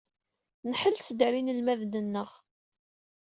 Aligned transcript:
Nḥelles-d 0.69 1.19
ɣer 1.23 1.33
yinelmaden-nneɣ. 1.35 2.29